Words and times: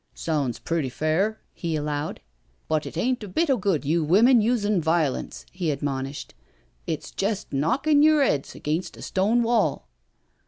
"Sounds 0.15 0.57
pretty 0.57 0.89
fair," 0.89 1.39
he 1.53 1.75
allowed." 1.75 2.21
But 2.67 2.87
it 2.87 2.97
ain't 2.97 3.23
a 3.23 3.27
bit 3.27 3.51
o' 3.51 3.57
good 3.57 3.85
you 3.85 4.03
women 4.03 4.41
usin' 4.41 4.81
violence," 4.81 5.45
he 5.51 5.69
admonished; 5.69 6.33
"it's 6.87 7.11
jest 7.11 7.53
knockin' 7.53 8.01
yer 8.01 8.23
'eads 8.23 8.55
against 8.55 8.97
a 8.97 9.03
stone 9.03 9.43
wall." 9.43 9.87